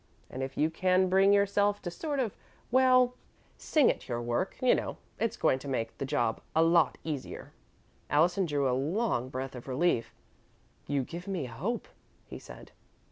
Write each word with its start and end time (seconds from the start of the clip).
And 0.31 0.41
if 0.41 0.57
you 0.57 0.71
can 0.71 1.09
bring 1.09 1.31
yourself 1.31 1.79
to 1.83 1.91
sort 1.91 2.19
of 2.19 2.35
well, 2.71 3.13
sing 3.55 3.91
at 3.91 4.09
your 4.09 4.19
work, 4.19 4.57
you 4.59 4.73
know, 4.73 4.97
it's 5.19 5.37
going 5.37 5.59
to 5.59 5.67
make 5.67 5.95
the 5.99 6.05
job 6.07 6.41
a 6.55 6.63
lot 6.63 6.97
easier." 7.03 7.53
Allison 8.09 8.47
drew 8.47 8.67
a 8.67 8.73
long 8.73 9.29
breath 9.29 9.53
of 9.53 9.67
relief. 9.67 10.11
"You 10.87 11.03
give 11.03 11.27
me 11.27 11.45
hope," 11.45 11.87
he 12.25 12.39
said. 12.39 12.71